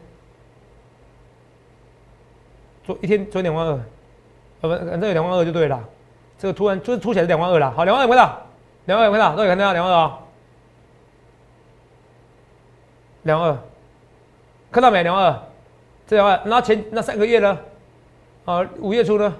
[2.84, 3.72] 昨一天昨天两万二，
[4.62, 5.84] 呃不，反正有两万二就对了啦。
[6.38, 7.70] 这个突然就是凸起来是两万二了。
[7.70, 8.42] 好，两万有看到？
[8.86, 9.36] 两万有看到？
[9.36, 10.18] 都有看到两万二哦。
[13.22, 13.58] 两万二，
[14.72, 15.02] 看到没？
[15.04, 15.42] 两万二，
[16.06, 17.58] 这两万，然后前那三个月呢？
[18.44, 19.34] 啊，五月初呢，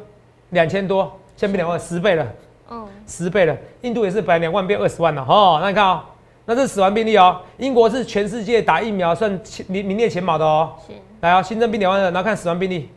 [0.51, 1.05] 两千多，
[1.37, 2.27] 现在变两万，十倍了。
[2.71, 3.55] 嗯，十倍了。
[3.83, 6.09] 印度也是本来两万变二十万了，哦，那你看啊、
[6.47, 7.39] 那这是死亡病例哦。
[7.59, 10.73] 英国是全世界打疫苗算前名名列前茅的哦。
[10.87, 12.89] 是，来啊、新增病两万二，然后看死亡病例，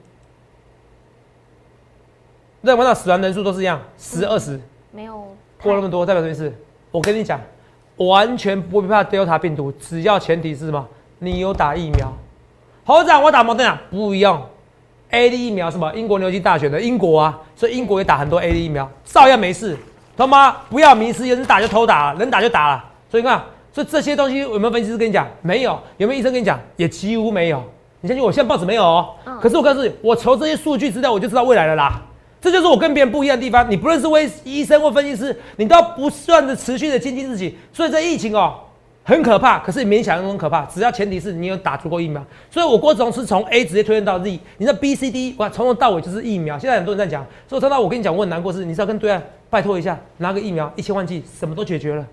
[2.61, 4.57] 任何到死亡人数都是一样，十二十
[4.91, 6.53] 没有过那么多，代表什么意思？
[6.89, 7.37] 我跟你讲，
[7.97, 10.87] 完全不必怕 Delta 病毒，只要前提是什么？
[11.19, 12.13] 你有打疫苗。
[12.87, 14.41] 侯长，我打摩登啊不一样
[15.09, 15.91] ，A D 疫苗什么？
[15.93, 19.77] 英国牛津大学的英国啊，所以英国也打很多 A D 疫苗，照样没事。
[20.15, 22.85] 他妈不要迷失，有人打就偷打，能打就打了。
[23.11, 25.27] 所以你看，所以这些东西有没有分析师跟你讲？
[25.41, 25.77] 没有。
[25.97, 26.57] 有没有医生跟你讲？
[26.77, 27.61] 也几乎没有。
[27.99, 29.09] 你相信我，现在报纸没有哦。
[29.25, 32.01] 嗯可是我告诉你，我求这些数据资料，我就知道未来了啦。
[32.39, 33.69] 这就是我跟别人不一样的地方。
[33.69, 37.57] 你不论是为医生或分析师，你都要不断的持续的精进自己。
[37.73, 38.55] 所以这疫情哦，
[39.07, 40.65] 很可怕，可是你没想象中可怕。
[40.65, 42.21] 只要前提是你有打足够疫苗。
[42.51, 46.59] 所以我郭总是从 A 直接推荐到 Z，你的 B、C、D，哇，从头到尾就是疫苗。
[46.59, 52.05] 现在很多人在讲，所以他到我跟你讲，我很难过是，你是要跟对岸拜托一下，拿个疫苗一千万剂，什么都解决了，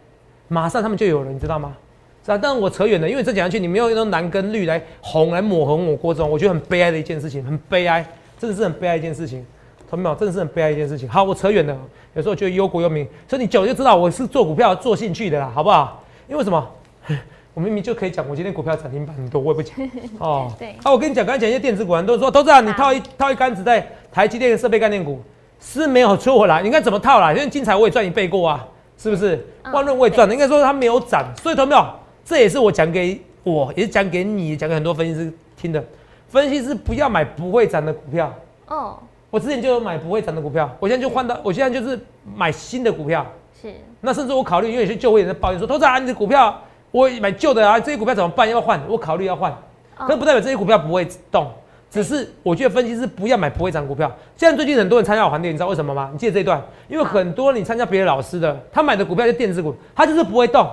[0.47, 1.77] 马上他们就有了，你知道吗？
[2.25, 8.07] 是啊，但我扯远了，因为这讲下去，你没有用蓝跟绿来红来抹红我郭总，我觉得很悲哀的一件事情，很悲哀，
[8.39, 9.45] 真的是很悲哀一件事情。
[9.91, 10.15] 同没有？
[10.15, 11.09] 真的是很悲哀一件事情。
[11.09, 11.77] 好，我扯远了，
[12.15, 16.01] 有时候觉得忧国忧民，所以你久就知道我是做股票做兴趣的啦，好不好？
[16.29, 16.65] 因为什么？
[17.55, 19.77] 我明明就可以讲，我今天股票涨停板很多，我也不讲
[20.19, 20.53] 哦。
[20.59, 25.21] 对啊，我跟你讲，刚才讲一些电子股，很多人说，投资啊，你套一套一竿子在台积电的设备概念股
[25.61, 26.61] 是没有错啦。
[26.61, 27.33] 你看怎么套啦？
[27.33, 28.67] 因为精彩我也赚一倍过啊，
[28.99, 29.37] 是不是？
[29.63, 31.87] 嗯万润我也赚了，应该说它没有涨，所以投没有？
[32.25, 35.83] 这也是我讲给我，也是讲给你，也讲给很多分析师听的。
[36.29, 38.35] 分析师不要买不会涨的股票。
[38.67, 38.99] 哦，
[39.31, 41.99] 我之前就有买不会涨的股票，我现在就换到，我现在就是
[42.35, 43.25] 买新的股票。
[43.63, 46.61] 是，那甚至我考虑，因为有些旧会员在抱怨说，投资啊，你的股票
[46.95, 48.49] 我买旧的啊，这些股票怎么办？
[48.49, 48.81] 要换？
[48.89, 49.53] 我考虑要换，
[49.97, 51.51] 可是不代表这些股票不会动，
[51.91, 54.09] 只是我觉得分析师不要买不会涨股票。
[54.37, 56.11] 现在最近很多人参加我行列，你知道为什么吗？
[56.13, 56.63] 你记得这一段？
[56.87, 60.71] 因为很多你参加别的老师的，他买的股票是电子股，他就是不会动，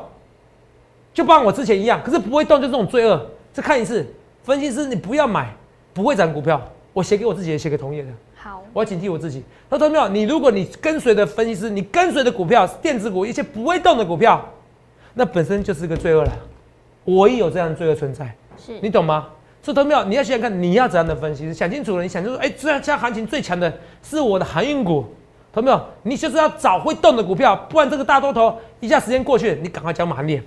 [1.12, 3.20] 就帮我之前一样，可是不会动就是这种罪恶。
[3.52, 4.06] 再看一次，
[4.44, 5.52] 分析师你不要买
[5.92, 6.62] 不会涨股票，
[6.94, 8.10] 我写给我自己，也写给同业的。
[8.36, 9.44] 好，我要警惕我自己。
[9.68, 14.48] 他说没有，你如果你跟随的分析师，你跟随的股票是电子股，一些不会动的股票，
[15.14, 16.32] 那本身就是个罪恶了。
[17.04, 19.28] 我也有这样的罪恶存在，是，你懂吗？
[19.64, 21.54] 所以同学们，你要想想看，你要怎样的分析？
[21.54, 23.72] 想清楚了，你想清楚，哎、这样现在行情最强的
[24.04, 25.06] 是我的航运股，
[25.52, 30.42] 同学们，你就是要找会动的股票，不然这个大多头一下时间过去，你赶快讲满列。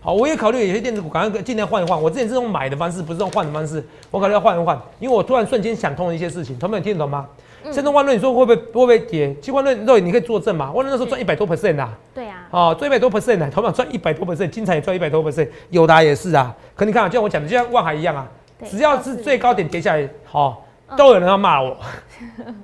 [0.00, 2.00] 好，我也考虑有些电子股，赶快尽量换一换。
[2.00, 3.84] 我之前是用买的方式，不是用换的方式。
[4.10, 6.58] 我考虑要换一换，因为我突然瞬间想通了一些事情。
[6.58, 7.26] 同学们听得懂吗？
[7.70, 9.34] 现在万润，你说会不会会不会跌？
[9.40, 10.72] 其实万润，肉你可以作证嘛。
[10.72, 16.54] 万润那时候赚一百多 percent 啊，对啊，哦，赚一百多 percent 呢，头秒赚一百多 percent，精彩也赚一百多 percent，友达也是啊。
[16.74, 18.26] 可你看啊，就像我讲的，就像万海一样啊，
[18.64, 21.76] 只要是最高点跌下来，好、嗯都有人要骂我。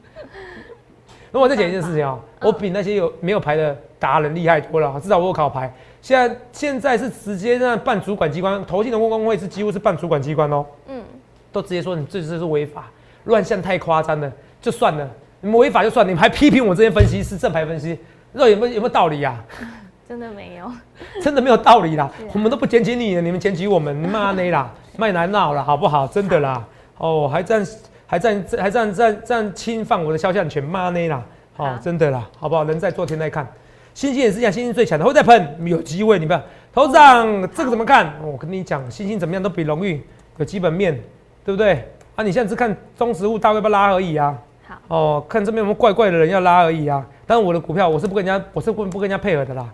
[1.30, 5.72] 那我再讲一件事情啊、嗯我比那些有没有牌的达人厉害多了，至少我有考牌。
[6.02, 11.02] 现在现在是直接让办主管机关，投信的公工会是几乎是办主管机关哦，嗯，
[11.50, 12.90] 都直接说你这次是违法，
[13.24, 14.30] 乱象太夸张了，
[14.64, 15.06] 就算了，
[15.42, 17.98] 你们违法就算，你们还批评我这些分析师正牌分析，
[18.32, 19.36] 那有没有有没有道理呀、
[20.08, 20.72] 真的没有，
[21.20, 26.06] 真的没有道理啦啊，我们都不检举你，你们检举我们，妈呢啦， 卖难闹了，好不好？
[26.06, 26.64] 真的啦，
[26.96, 27.66] 哦，还这样
[28.06, 31.22] 还这样还这样这样侵犯我的肖像权，妈呢啦，
[31.58, 32.64] 哦好，真的啦，好不好？
[32.64, 33.46] 人在做天在看，
[33.92, 38.06] 星星也是一样，星星最强的，会再喷，有机会，你不要，头长这个怎么看？
[38.22, 40.02] 哦我跟你讲，星星怎么样都比荣誉
[40.38, 40.98] 有基本面，
[41.44, 41.86] 对不对？
[42.16, 44.38] 啊，你现在只看中实物大概不拉而已啊。
[44.88, 47.04] 好，哦，看这边有没有怪怪的人要拉而已啊。
[47.26, 49.66] 但是我的股票我是不跟人家，我是不不跟人家配合的啦。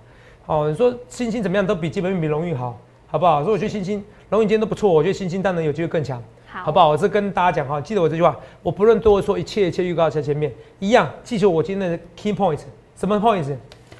[0.46, 3.42] 哦，你说星星怎么样都比基本面比荣誉好，好不好？
[3.42, 6.88] 所以我觉得星星荣誉今天都不错，我觉得星星当然有机会更强，好，好不好？
[6.88, 12.62] 我是跟大家讲哈，记得我这句话，我不论多说一切一切预告在前面一样，记住我今天的 key points，
[12.96, 13.54] 什么 points？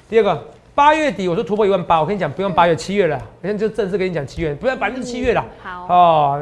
[0.09, 0.43] 第二个，
[0.73, 5.45] 八月底我说突破一万八，我跟你讲不用八月七月了，我现在就正式跟你讲七月，不要百分之七月了。
[5.61, 6.41] 好，哦，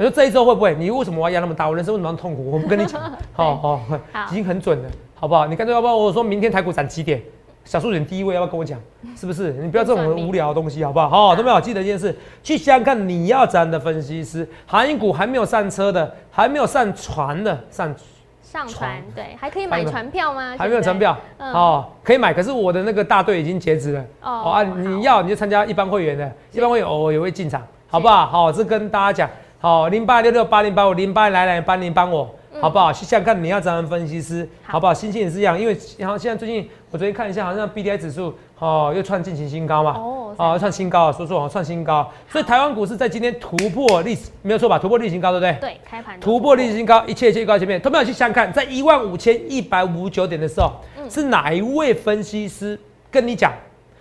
[0.00, 0.74] 你说这一周会不会？
[0.76, 1.68] 你为什么我要压那么大？
[1.68, 2.50] 我人生为什么那么痛苦？
[2.52, 2.98] 我不跟你讲，
[3.36, 5.46] 哦哦，好已经很准了，好不好？
[5.46, 7.20] 你干脆要不要我说明天台股涨几点？
[7.66, 8.80] 小数点第一位要不要跟我讲？
[9.14, 9.52] 是不是？
[9.60, 11.10] 你不要这种很无聊的东西，好不好？
[11.10, 17.94] 好，都没有记得一件事，去想想看你要怎样的分析师，航运股还没有上车的，还没有上船的，上
[18.42, 20.54] 上船对，还可以买船票吗？
[20.58, 24.00] 还没有船票，嗯哦，可以买，可是我的那个大队已经截止了。
[24.22, 28.24] 哦哦啊，你要你就参加一般会员的，一般会员偶尔也会进场，好不好？
[28.26, 29.30] 好，这跟大家讲，
[29.62, 32.90] 好零八六六八零八五零八来来帮您帮我，嗯好不好？
[32.90, 34.94] 去想想看你要怎样分析师，好好不好？
[34.94, 44.78] 心情也是一样，因为然后现在最近我昨天看一下，好像 B D I 指数哦又创近期新高嘛，哦哦创新高啊，说错哦创新高，所以台湾股市在今天突破历史没有错吧？
[44.78, 45.58] 突破历史新高，对不对？
[45.60, 53.52] 对，开盘突破历史新高，一切一切预告前面，都没有去想想看，在一万五千一百五十九点的时候，嗯是哪一位分析师跟你讲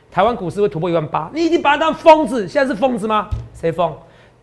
[0.10, 1.30] 台湾股市会突破一万八？
[1.34, 3.28] 你已经把他当疯子，现在是疯子吗？
[3.54, 3.94] 谁疯？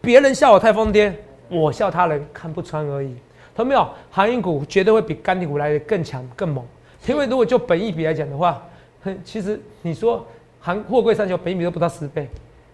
[0.07, 1.13] 别人笑我太疯癫，
[1.49, 3.13] 我笑他人看不穿而已。
[3.57, 3.89] 同没有？
[4.09, 6.65] 航运股绝对会比钢铁股来的更强更猛，
[7.09, 8.63] 因为如果就本益比来讲的话，
[9.03, 10.25] 哼其实你说
[10.61, 12.29] 航货柜三雄本益比都不到十倍，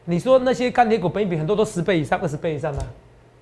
[0.05, 2.85] 你说那些钢铁股本益比很多都十倍以上、二十倍以上的，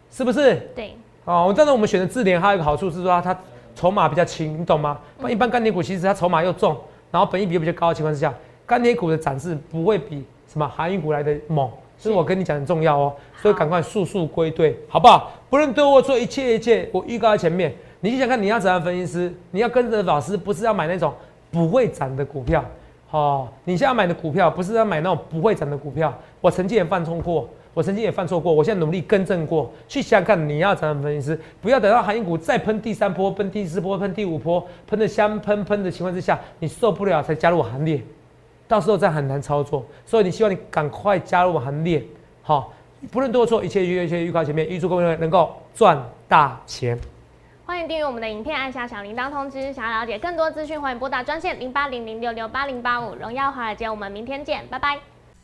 [0.09, 0.55] 是不是？
[0.77, 3.41] 对，哦，我当然我们选的智联还有一个好处是说它它
[3.75, 5.01] 筹码比较轻，你懂吗？
[5.19, 6.79] 那一般钢铁股其实它筹码又重，
[7.11, 8.33] 然后本益比又比较高的情况之下，
[8.67, 11.69] 钢铁股的涨势不会比什么航运股来的猛，
[12.03, 15.31] 这是我跟你讲很重要哦，所以赶快速速归队，好不好？
[15.51, 21.13] 不论对我做，一切一切，我预告在前面，你就想看你要怎样分析师，你要跟着老师，不是要买那种
[21.51, 22.65] 不会涨的股票。
[23.11, 29.71] 哦，你现在买的股票不是要买那种不会涨的股票，我曾经也犯错过，我曾经也犯错过，我现在努力更正过。
[29.89, 38.01] 去想想看，你要怎样分析师，不要等到航运股再喷第三波、喷第四波、喷第五波，喷的香喷喷的情况之下，你受不了才加入行列，
[38.71, 39.85] 到时候再很难操作。
[40.07, 42.01] 所以你希望你赶快加入行列，
[42.41, 42.73] 好、
[43.11, 46.97] 不论对或错，一切一切预告前面，预祝各位能够赚大钱。
[47.67, 49.73] 欢迎订阅我们的影片，按下小铃铛通知。
[49.73, 53.15] 想要了解更多资讯，欢迎拨打专线零八零零六六八零八五。
[53.17, 54.97] 荣耀华尔街，我们明天见，拜拜。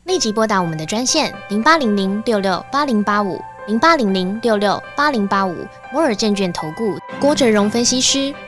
[0.05, 3.37] 立即拨打我们的专线零八零零六六八零八五
[3.67, 5.53] 零八零零六六八零八五
[5.91, 8.33] 摩尔证券投顾郭哲荣分析师。